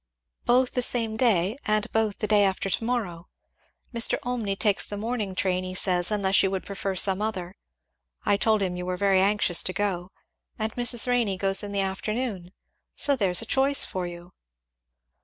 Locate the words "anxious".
9.21-9.61